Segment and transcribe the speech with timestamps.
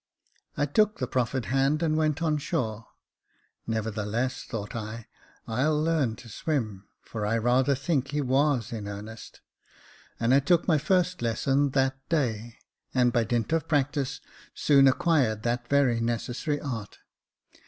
[0.57, 2.87] I took the proffered hand, and went on shore."
[3.67, 8.73] Never theless," thought I, *' I'll learn to swim; for I rather think he was
[8.73, 9.41] in earnest."
[10.19, 12.57] And I took my first lesson that day;
[12.95, 14.21] and, by dint of practice,
[14.55, 16.97] soon acquired that very necessary art.